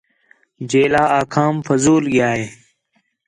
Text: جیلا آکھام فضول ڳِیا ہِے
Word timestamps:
جیلا 0.69 1.03
آکھام 1.19 1.55
فضول 1.67 2.03
ڳِیا 2.13 2.29
ہِے 2.37 2.45